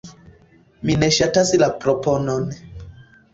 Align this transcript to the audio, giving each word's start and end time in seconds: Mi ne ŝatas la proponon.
Mi 0.89 0.95
ne 1.03 1.09
ŝatas 1.17 1.51
la 1.65 1.69
proponon. 1.85 2.49